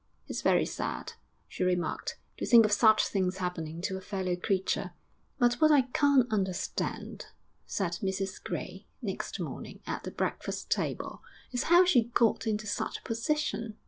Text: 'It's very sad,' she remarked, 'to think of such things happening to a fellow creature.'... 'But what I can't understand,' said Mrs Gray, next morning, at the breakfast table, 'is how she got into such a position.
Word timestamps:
'It's 0.25 0.41
very 0.41 0.65
sad,' 0.65 1.13
she 1.47 1.63
remarked, 1.63 2.17
'to 2.39 2.45
think 2.47 2.65
of 2.65 2.71
such 2.71 3.05
things 3.07 3.37
happening 3.37 3.81
to 3.83 3.97
a 3.97 4.01
fellow 4.01 4.35
creature.'... 4.35 4.93
'But 5.37 5.61
what 5.61 5.69
I 5.71 5.81
can't 5.93 6.25
understand,' 6.33 7.27
said 7.67 7.99
Mrs 8.01 8.43
Gray, 8.43 8.87
next 9.03 9.39
morning, 9.39 9.79
at 9.85 10.01
the 10.01 10.09
breakfast 10.09 10.71
table, 10.71 11.21
'is 11.51 11.65
how 11.65 11.85
she 11.85 12.05
got 12.15 12.47
into 12.47 12.65
such 12.65 12.97
a 12.97 13.03
position. 13.03 13.77